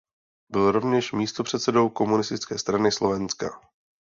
[0.49, 3.61] Byl rovněž místopředsedou Komunistické strany Slovenska.